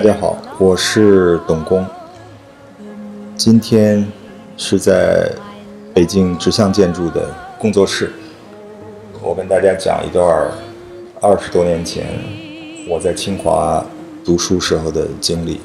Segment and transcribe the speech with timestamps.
[0.00, 1.84] 大家好，我是董工。
[3.36, 4.10] 今天
[4.56, 5.30] 是在
[5.92, 7.28] 北京直向建筑的
[7.58, 8.10] 工作室，
[9.20, 10.50] 我跟大家讲一段
[11.20, 12.06] 二十多年前
[12.88, 13.84] 我在清华
[14.24, 15.60] 读书时候的经历。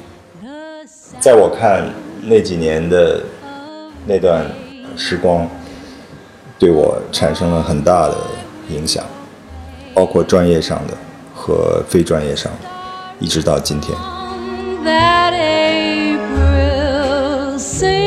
[1.18, 1.88] 在我看，
[2.22, 3.22] 那几年的
[4.04, 4.44] 那段
[4.98, 5.48] 时光
[6.58, 8.18] 对我产生了很大的
[8.68, 9.02] 影响，
[9.94, 10.92] 包括专业上的
[11.34, 12.68] 和非专业上的，
[13.18, 13.96] 一直到今天。
[14.86, 16.78] That April
[17.58, 18.06] sings.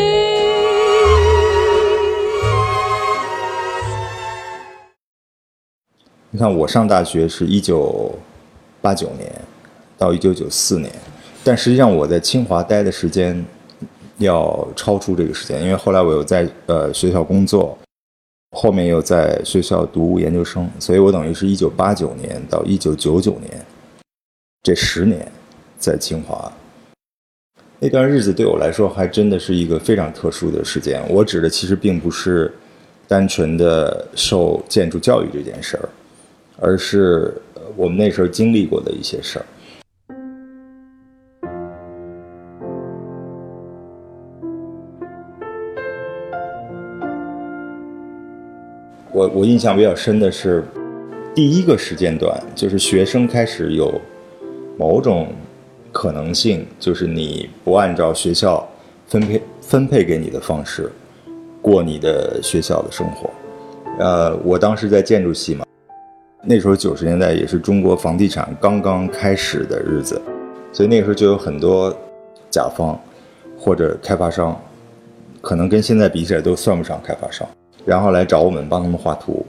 [6.31, 8.15] 你看，我上大学是一九
[8.81, 9.29] 八九年
[9.97, 10.89] 到一九九四年，
[11.43, 13.45] 但实际上我在清华待的时间
[14.17, 17.77] 要超出这个时间，因为后来我又在呃学校工作，
[18.55, 23.65] 后面又在学校读研究生，所以我等于是一九八九年到一九九九年
[24.63, 25.29] 这十年
[25.77, 26.49] 在清华。
[27.81, 31.01] 那段日子对我来说还真的是一个非常特殊的时间。
[31.09, 32.51] 我指的其实并不是
[33.07, 35.87] 单纯的受建筑教育这件事儿，
[36.59, 37.33] 而是
[37.77, 39.45] 我们那时候经历过的一些事儿。
[49.13, 50.61] 我我印象比较深的是
[51.33, 54.01] 第一个时间段，就是学生开始有
[54.77, 55.33] 某种。
[55.99, 58.65] 可能性就是你不按照学校
[59.05, 60.89] 分配分配给你的方式
[61.61, 63.29] 过你的学校的生活。
[63.99, 65.65] 呃，我当时在建筑系嘛，
[66.41, 70.21] 那时候九十年代也是中国房地产刚刚开始的日子，
[70.71, 71.93] 所以那个时候就有很多
[72.49, 72.97] 甲方
[73.57, 74.57] 或者开发商，
[75.41, 77.45] 可能跟现在比起来都算不上开发商，
[77.83, 79.45] 然后来找我们帮他们画图。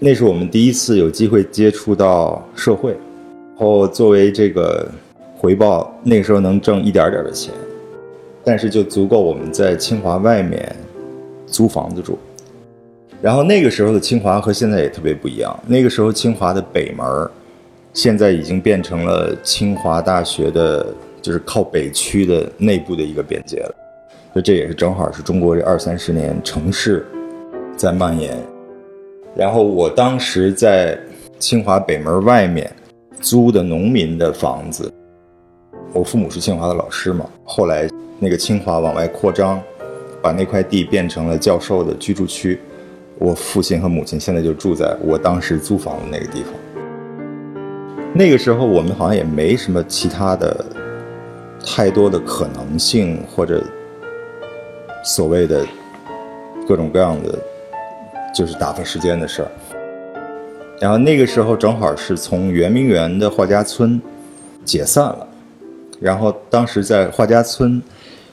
[0.00, 4.90] 那是我们第一次有机会接触到社会，然后作为这个。
[5.46, 7.54] 回报那个时候能挣一点点的钱，
[8.42, 10.74] 但是就足够我们在清华外面
[11.46, 12.18] 租房子住。
[13.22, 15.56] 然后那个时候的清华和现在也特别不一样。
[15.64, 17.30] 那个时候清华的北门
[17.94, 20.84] 现在已经变成了清华大学的，
[21.22, 23.74] 就是靠北区的内部的一个边界了。
[24.34, 27.06] 就这也是正好是中国这二三十年城市
[27.76, 28.36] 在蔓延。
[29.36, 30.98] 然后我当时在
[31.38, 32.68] 清华北门外面
[33.20, 34.92] 租的农民的房子。
[35.92, 37.88] 我父母是清华的老师嘛，后来
[38.18, 39.60] 那个清华往外扩张，
[40.20, 42.58] 把那块地变成了教授的居住区。
[43.18, 46.52] 我父亲和母亲现在就住在我当时租房的那个地方。
[48.12, 50.64] 那个时候我们好像也没什么其他的
[51.64, 53.64] 太多的可能性，或者
[55.02, 55.66] 所谓的
[56.68, 57.38] 各种各样的
[58.34, 59.50] 就是打发时间的事儿。
[60.78, 64.00] 然后那个时候正好是从圆明园的画家村
[64.62, 65.26] 解散了。
[65.98, 67.82] 然后当时在画家村，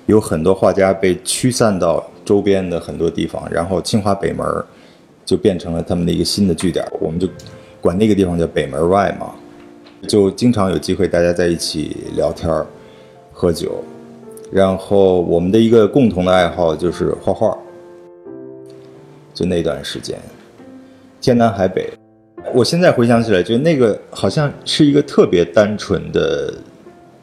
[0.05, 4.45] 有很多画家被驱散到周边的很多地方，然后清华北门
[5.25, 7.27] 就变成了他们的一个新的据点，我们就
[7.79, 9.33] 管那个地方叫北门外嘛，
[10.07, 12.51] 就经常有机会大家在一起聊天
[13.31, 13.81] 喝酒，
[14.51, 17.57] 然后我们的一个共同的爱好就是画画，
[19.33, 20.19] 就那段时间，
[21.21, 21.89] 天南海北，
[22.53, 26.53] 我现在回想起来，就那个好像是一个特别单纯的。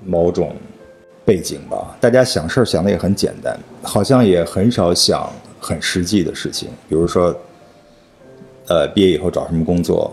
[0.04, 0.54] 某种
[1.24, 5.30] 背景吧，大家想事儿想的也很简单，好像也很少想
[5.60, 7.36] 很实际的事情，比如说，
[8.66, 10.12] 呃，毕业以后找什么工作，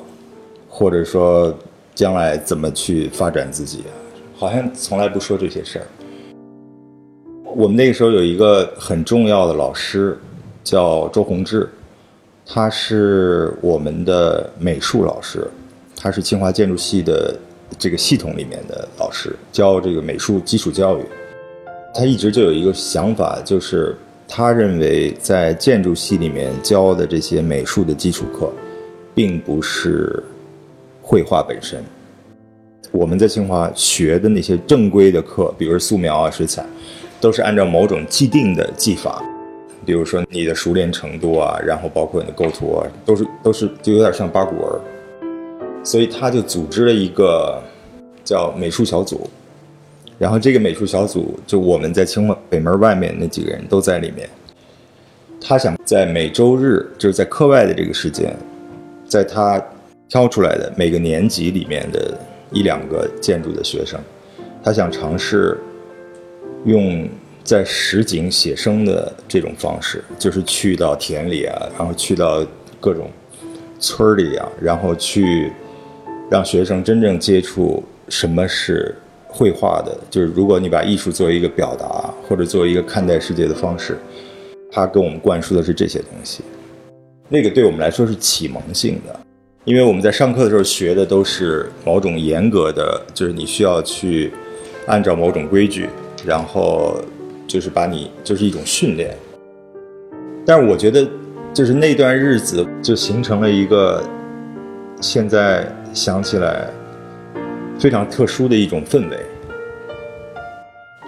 [0.69, 1.51] 或者说
[1.95, 3.83] 将来怎么去发展自己，
[4.35, 5.87] 好像从来不说这些事儿。
[7.55, 10.19] 我们那个时候有一个很重要的老师，
[10.63, 11.67] 叫周宏志，
[12.45, 15.49] 他是我们的美术老师，
[15.95, 17.35] 他是清华建筑系的。
[17.77, 21.01] 这个系统里面的老师教这个美术基础教育，
[21.93, 23.95] 他一直就有一个想法，就是
[24.27, 28.51] 他认为在建筑系里面教的这些美术的基础课，
[29.13, 30.23] 并不是
[31.01, 31.83] 绘画本身。
[32.91, 36.65] 我们在清华学的那些正规的课，比如素描啊、水彩，
[37.19, 39.21] 都是按照某种既定的技法，
[39.85, 44.81] 比如说你的熟练程度啊，然后包括你的构图啊，都是都是就有点像八股文。
[45.87, 47.63] 所以他就组织了一个
[48.21, 49.25] 叫美术小组，
[50.19, 54.29] 然后这个美术小组就我们在清华北门外面那几个人都在里面。
[55.39, 58.35] 他想在每周日，就是在课外的这个时间，
[59.07, 59.65] 在他
[60.09, 62.19] 挑出来的每个年级里面的
[62.51, 63.97] 一两个建筑的学生，
[64.61, 65.57] 他想尝试
[66.65, 67.07] 用
[67.45, 72.45] 在实景写生的这种方式，就是去到田里啊，然后去到
[72.81, 73.09] 各种
[73.79, 75.49] 村里啊，然后去。
[76.29, 78.93] 让学生真正接触什么是
[79.27, 83.97] 绘画的，就是如果你把艺术作为一个表达或者作为一个看待世界的方式，
[84.71, 86.43] 它跟我们灌输的是这些东西。
[87.29, 89.19] 那个对我们来说是启蒙性的，
[89.65, 94.31] 因为我们在上课的时候学的都是某种严格的，就是你需要去
[94.85, 95.89] 按照某种规矩，
[96.25, 96.97] 然后
[97.45, 99.15] 就是把你就是一种训练。
[100.45, 101.05] 但是我觉得，
[101.53, 104.01] 就是那段日子就形成了一个
[105.01, 106.69] 现在想起来
[107.79, 109.17] 非常特殊的一种氛围，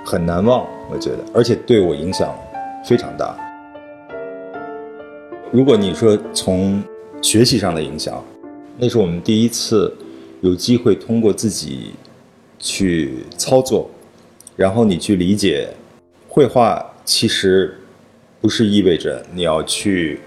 [0.04, 2.36] 很难忘，我觉得，而且对我影响
[2.84, 3.38] 非常大。
[5.52, 6.82] 如果你说从
[7.22, 8.24] 学习上的影响，
[8.80, 9.96] 那是我们第一次
[10.42, 11.92] 有机会通过自己
[12.58, 13.88] 去操作，
[14.56, 15.70] 然后你去理解
[16.28, 17.78] 绘画，其实
[18.42, 20.20] 不是意味着你要去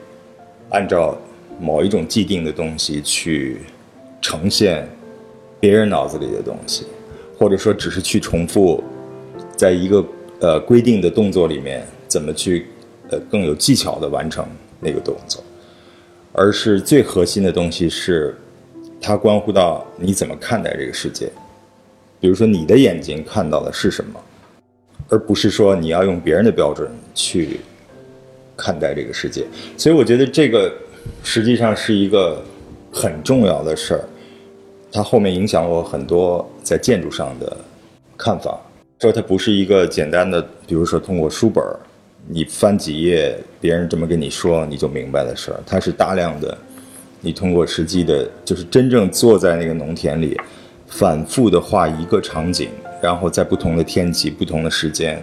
[0.70, 1.19] 按照
[1.61, 3.59] 某一种既定的东西去
[4.23, 4.89] 呈现
[5.61, 6.87] 别人脑子里的东西，
[7.37, 8.83] 或者说只是去重复
[9.55, 10.03] 在一个
[10.41, 12.69] 呃规定的动作里面怎么去
[13.11, 14.47] 呃更有技巧的完成。
[14.85, 15.41] 那个动作，
[16.33, 18.35] 而是最核心的东西是，
[19.01, 21.31] 它关乎到你怎么看待这个世界。
[22.19, 24.21] 比如说，你的眼睛看到的是什么，
[25.09, 27.61] 而不是说你要用别人的标准去
[28.57, 29.47] 看待这个世界。
[29.77, 30.75] 所以，我觉得这个
[31.23, 32.43] 实际上是一个
[32.93, 34.05] 很重要的事儿，
[34.93, 37.56] 它后面影响我很多在建筑上的
[38.17, 38.61] 看法。
[39.00, 41.65] 说它不是一个简单的，比如说通过书本。
[42.29, 45.59] 你翻几页，别人这么跟你说，你就明白的事儿。
[45.67, 46.56] 它是大量的，
[47.21, 50.41] 你通过实际的，就是真正坐在那个农田里，
[50.87, 52.69] 反复的画一个场景，
[53.03, 55.21] 然后在不同的天气、不同的时间。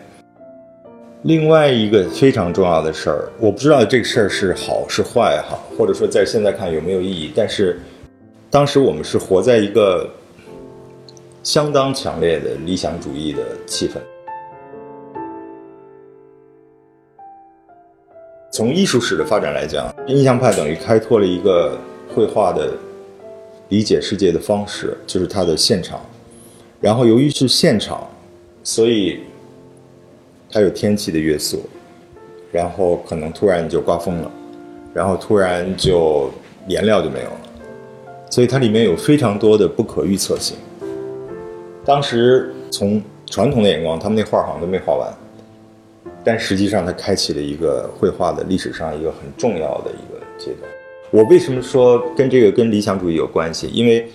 [1.22, 7.31] 另外一个非常重要的事儿，我不知道这个事儿是好是坏哈，或者说在现在看有没有意义。
[7.33, 7.80] 但是，
[8.51, 10.10] 当时我们是活在一个
[11.44, 13.94] 相当强烈的理想主义的气氛。
[18.51, 21.78] 从艺术史的发展来讲，印象派等于开拓了一个
[22.13, 22.74] 绘画的
[23.69, 26.01] 理解世界的方式，就是它的现场。
[26.81, 28.10] 然后由于是现场，
[28.63, 29.19] 所以
[30.51, 31.62] 它有天气的约束，
[32.51, 34.31] 然后可能突然就刮风了，
[34.92, 36.31] 然后突然就
[36.68, 37.42] 颜料就没有了，
[38.29, 40.57] 所以它里面有非常多的不可预测性。
[41.83, 45.11] 当时从传统的眼光，他们那画好像都没画完。
[46.23, 50.69] 但实际上，它开启了一个绘画的历史上一个很重要的一个阶段。
[51.11, 53.67] 我为什么说跟这个跟理想主义有关系？
[53.67, 54.07] 因为，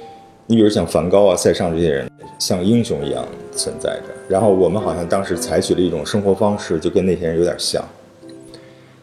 [0.46, 4.14] 你比如像梵高啊、塞尚这些人，像英雄一样存在着。
[4.28, 7.82] 然后我们好像当时采取了一种生活方式，就跟那些人有点像。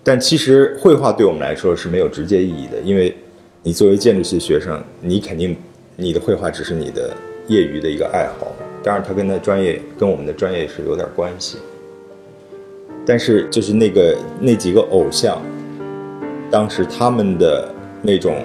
[0.04, 3.14] 但其实绘画对我们来说是没有直接意义的，因为
[3.64, 5.56] 你作为建筑系学生，你肯定
[5.96, 7.16] 你的绘画只是你的
[7.48, 8.52] 业余的一个爱好。
[8.82, 11.60] 当然，它跟他专业跟我们的专业是有点关系。
[13.06, 15.40] 但是，就是那个那几个偶像，
[16.50, 17.72] 当时他们的
[18.02, 18.44] 那种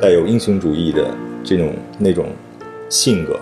[0.00, 1.06] 带有英雄主义的
[1.44, 2.26] 这种那种
[2.88, 3.38] 性格，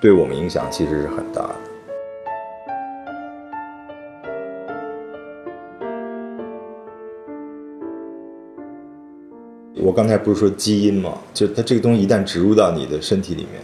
[0.00, 1.54] 对我们影响其实是很大的。
[9.82, 11.18] 我刚才不是说基因吗？
[11.32, 13.62] 就它这个东西一旦植入到你的身体里面，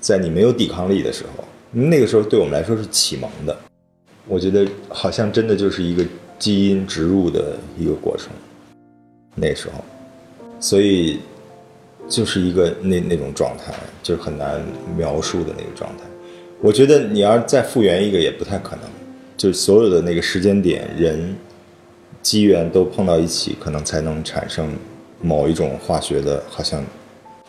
[0.00, 3.56] 在你没有抵抗力的时候，那个时候对我们来说是启蒙的。
[4.26, 6.04] 我觉得好像真的就是一个
[6.38, 8.28] 基因植入的一个过程，
[9.34, 9.84] 那时候，
[10.60, 11.20] 所以
[12.08, 14.60] 就是一个那那种状态，就是很难
[14.96, 16.04] 描述的那个状态。
[16.60, 18.84] 我觉得你要再复原一个也不太可能，
[19.36, 21.36] 就是所有的那个时间点、人、
[22.20, 24.74] 机缘都碰到一起，可能才能产生
[25.20, 26.84] 某一种化学的，好像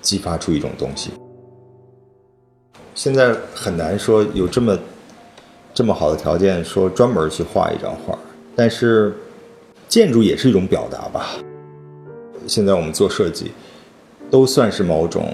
[0.02, 1.12] 激发出一种东西。
[2.96, 4.78] 现在很难说有这么。
[5.72, 8.18] 这么好的条件，说专门去画一张画，
[8.54, 9.14] 但是
[9.88, 11.38] 建筑也是一种表达吧。
[12.48, 13.52] 现在我们做设计，
[14.30, 15.32] 都算是某种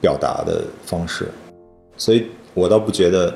[0.00, 1.26] 表达的方式，
[1.96, 3.34] 所以我倒不觉得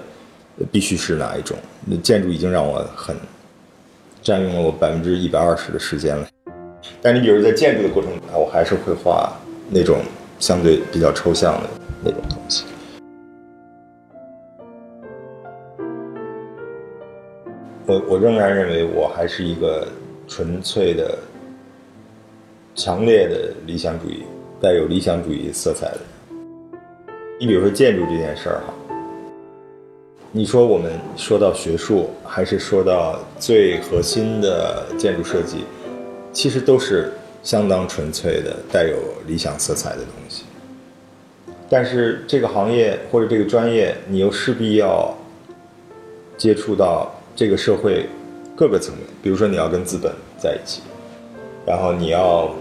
[0.70, 1.56] 必须是哪一种。
[1.84, 3.16] 那建筑已经让我很
[4.22, 6.28] 占用了我百分之一百二十的时间了，
[7.02, 9.32] 但你比如在建筑的过程中，我还是会画
[9.68, 9.98] 那种
[10.38, 11.68] 相对比较抽象的
[12.02, 12.64] 那种东西。
[17.86, 19.88] 我我仍然认为我还是一个
[20.28, 21.18] 纯粹的、
[22.74, 24.22] 强烈的理想主义，
[24.60, 25.98] 带有理想主义色彩的。
[27.40, 28.74] 你比如说建筑这件事儿哈，
[30.30, 35.64] 你说我们说到学术，还是说到最核心的建筑设计，
[36.32, 38.96] 其实都是相当纯粹的、带有
[39.26, 40.44] 理想色彩的东西。
[41.68, 45.16] 但是这个行业或者这个专业，你又势必要
[46.36, 48.06] 接触到这个社会
[48.56, 50.82] 各个层面，比如说你要跟资本在一起，
[51.64, 52.52] 然后你要，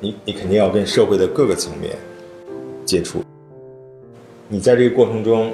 [0.00, 1.96] 你你肯定要跟社会的各个层面
[2.84, 3.22] 接触。
[4.48, 5.52] 你在这个过程中，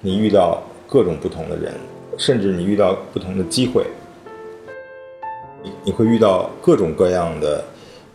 [0.00, 1.74] 你遇到各种不同的人，
[2.16, 3.84] 甚至你遇到不同的机会，
[5.62, 7.64] 你你会遇到各种各样的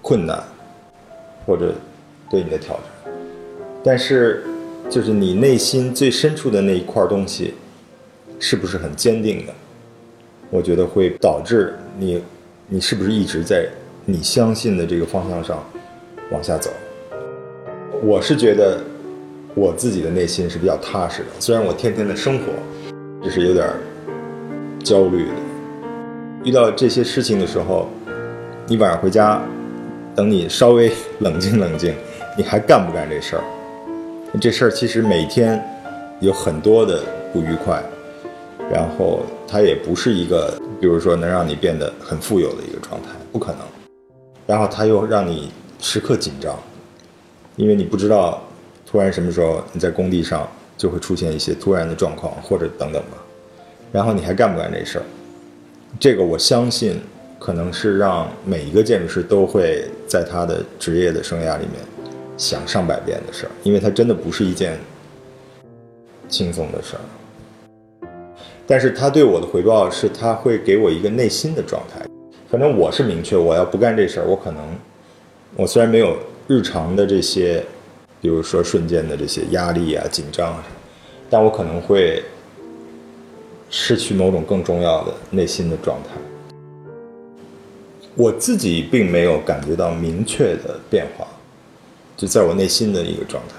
[0.02, 0.44] 困难，
[1.46, 1.74] 或者
[2.30, 3.14] 对你的挑战。
[3.84, 4.44] 但是，
[4.90, 7.54] 就是你内心最深处的那一块东西，
[8.40, 9.54] 是不是很坚定的？
[10.50, 12.22] 我觉得会导致你，
[12.68, 13.68] 你是不是一直在
[14.06, 15.64] 你相信的这个方向上
[16.32, 16.70] 往下走？
[18.04, 18.80] 我是觉得。
[19.58, 22.48] 我自己的内心是比较踏实的，虽然我天天的生活
[23.24, 23.66] 就是有点
[24.84, 25.32] 焦虑的。
[26.46, 27.88] 遇到这些事情的时候，
[28.68, 29.42] 你晚上回家，
[30.16, 31.96] 等你稍微 冷静冷静，
[32.38, 33.44] 你还干不干这事儿？
[34.40, 35.60] 这事儿其实每天
[36.20, 37.02] 有很多的
[37.34, 37.82] 不愉快，
[38.72, 43.62] 然后它也不是一个，比如说能让你变得很富有的一个状态，不可能。
[44.46, 46.56] 然后它又让你时刻紧张，
[47.56, 48.40] 因为你不知道。
[48.88, 50.48] 突然什么时候你在工地上
[50.78, 53.18] 就会出现一些突然的状况，或者等等吧，
[53.92, 55.06] 然后你还干不干这事儿？
[56.00, 57.00] 这个我相信
[57.40, 61.82] 可能是让每一个建筑师都会在他的职业的生涯里面
[62.38, 64.78] 想上百遍的事儿，因为它真的不是一件
[66.28, 68.08] 轻松的事儿。
[68.68, 72.06] 但是他对我的回报是他会给我一个内心的状态，
[72.50, 74.64] 反正我是明确，我要不干这事儿，我可能
[75.56, 77.64] 我虽然没有日常的这些。
[78.22, 80.64] 比如说瞬间的这些压力啊、紧张啊，
[81.30, 82.24] 但我可能会
[83.78, 86.12] 失去某种更重要的内心的状态。
[88.16, 91.28] 我自己并没有感觉到明确的变化，
[92.16, 93.56] 就在我内心的一个状态。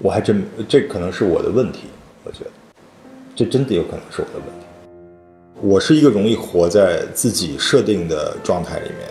[0.00, 1.82] 我还真，这可能是我的问题。
[2.24, 2.50] 我觉得，
[3.36, 4.66] 这真的有可能是我的问题。
[5.62, 9.08] 我是一个容易活在自己设定的状态里面，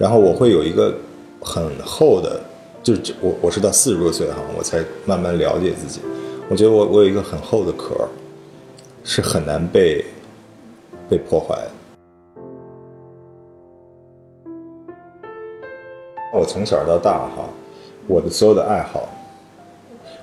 [0.00, 0.92] 然后我会有一个
[1.40, 2.40] 很厚的。
[2.82, 6.00] 就是我，我是到四十多岁哈，我才慢慢了解自己。
[6.48, 7.94] 我觉得我我有一个很厚的壳，
[9.04, 10.04] 是很难被
[11.08, 11.70] 被破坏的。
[16.32, 17.48] 我从小到大哈，
[18.06, 19.08] 我的所有的爱好，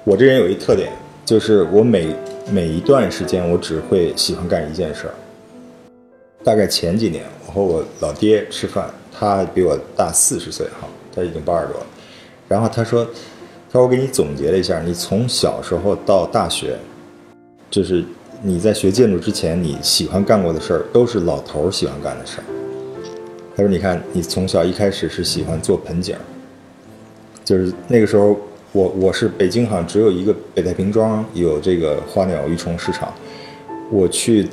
[0.03, 0.91] 我这人有一特点，
[1.25, 2.15] 就是我每
[2.51, 5.13] 每一段时间我只会喜欢干一件事儿。
[6.43, 11.85] 大概前几年，我和我老爹吃饭，他比我大四十岁哈，他已经八十多了。
[12.47, 13.03] 然后他说
[13.67, 16.77] ：“他说我给你总结了一下，你从小时候到大学，
[17.71, 18.05] 就是
[18.41, 22.43] 你在学建筑之前，你喜欢干过的事儿都是老头儿喜欢干的事儿。
[23.55, 26.15] 他说：你看，你从小一开始是喜欢做盆景，
[27.43, 28.37] 就是那个时候，
[28.71, 33.13] 我我是北京好像只有一个北太平庄有这个花鸟鱼虫市场，
[33.89, 34.47] 我去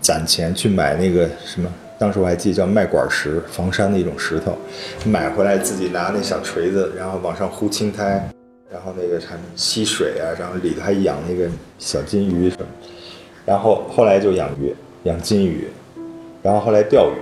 [0.00, 4.58] 攒钱去买那个什么。”当时我还记得叫麦管石，房山的一种石头，
[5.04, 8.28] 买回来自己拿那小锤子，然后往上糊青苔，
[8.68, 11.48] 然后那个还吸水啊，然后里头还养那个
[11.78, 12.66] 小金鱼什么，
[13.44, 15.68] 然后后来就养鱼，养金鱼，
[16.42, 17.18] 然后后来钓鱼，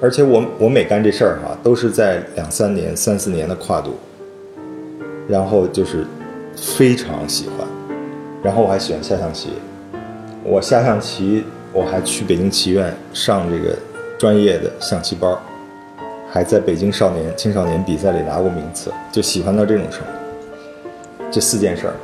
[0.00, 3.96] 而且我我每干这事儿哈，都是在两三年、三四年的跨度，
[5.28, 6.04] 然后就是
[6.56, 7.66] 非常喜欢，
[8.42, 9.50] 然后我还喜欢下象棋，
[10.44, 11.44] 我下象棋。
[11.70, 13.76] 我还去北京棋院上这个
[14.18, 15.36] 专业的象棋班
[16.26, 21.26] 还在北京少年青少年比赛里拿过名次，就喜欢到这种程度。
[21.30, 21.94] 这四件事儿：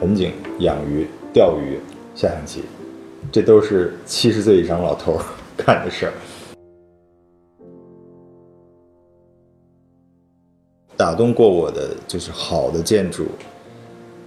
[0.00, 1.80] 盆景、养鱼、钓鱼、
[2.14, 2.62] 下象棋，
[3.32, 5.20] 这都是七十岁以上老头
[5.56, 6.12] 干的事儿。
[10.96, 13.26] 打动过我的就是好的建筑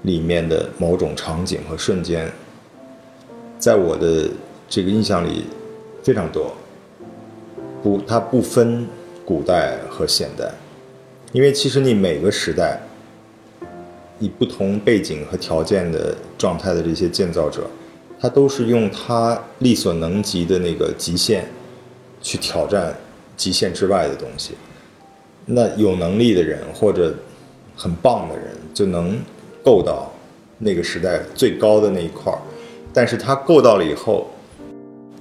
[0.04, 2.32] 里面的某种场景和瞬间，
[3.58, 4.30] 在我的。
[4.70, 5.46] 这个印象里
[6.04, 6.54] 非常多，
[7.82, 8.86] 不，它不分
[9.24, 10.52] 古代和现代，
[11.32, 12.78] 因为其实你每个时代，
[14.20, 17.66] 以不同背景和条件的状态的这些建造者，
[18.20, 21.46] 他都是用他力所能及的那个极限，
[22.22, 22.96] 去挑战
[23.36, 24.54] 极限之外的东西。
[25.46, 27.16] 那有能力的人或者
[27.76, 29.18] 很棒的人，就能
[29.64, 30.12] 够到
[30.60, 32.40] 那个时代最高的那一块儿，
[32.94, 34.28] 但是他够到了以后。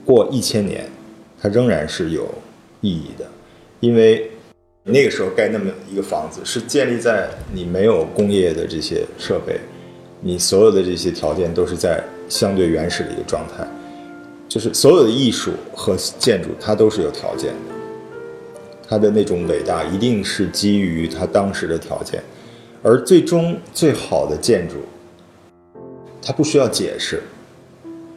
[0.04, 0.88] 过一千年，
[1.42, 2.32] 它仍然是有
[2.80, 3.26] 意义的，
[3.80, 4.30] 因为
[4.84, 9.58] 那个时候盖那么一个房子，是建立在你没有工业的这些设备，
[10.20, 13.66] 你所有的这些条件都是在相对原始的一个状态，
[14.48, 17.74] 就是所有的艺术和建筑，它都是有条件的，
[18.88, 22.22] 它的那种伟大一定是基于它当时的条件，
[22.82, 24.76] 而最终最好的建筑，
[26.22, 27.22] 它不需要解释，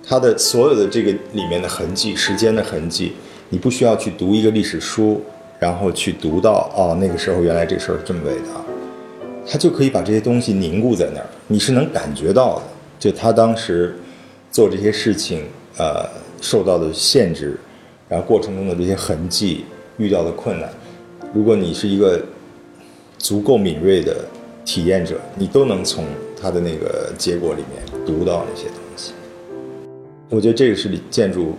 [0.04, 3.14] 它的所有的这个里面的痕迹、时间的痕迹，
[3.50, 5.22] 你不需要去读一个历史书，
[5.60, 8.62] 然后去读到哦，那个时候原来这事儿这么伟大，
[9.48, 12.64] 它就可以把这些东西凝固在那儿，你是能感觉到的。
[13.00, 13.96] 就他当时
[14.52, 15.46] 做这些事情，
[15.78, 16.06] 呃，
[16.42, 17.58] 受到的限制，
[18.10, 19.64] 然后过程中的这些痕迹，
[19.98, 20.70] 遇到的困难，
[21.34, 22.22] 如果你是一个
[23.18, 24.26] 足够敏锐的
[24.66, 26.04] 体验者，你都能从
[26.40, 29.14] 他的那个结果里面读到那些东西。
[30.30, 31.56] 我觉得这个是建筑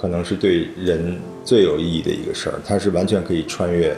[0.00, 3.88] 可能是对人最有意义的一个事儿，它是完全可以穿越，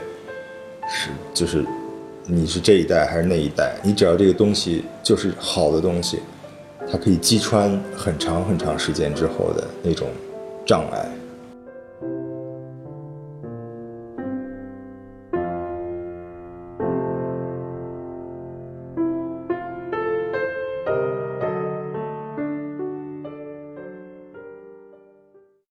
[0.88, 1.62] 是就是。
[2.26, 3.74] 你是这一代还是那一代？
[3.82, 6.20] 你只要这个东西就是好的东西，
[6.90, 10.08] 它可以击穿很长很长时间之后的那种
[10.64, 11.04] 障碍。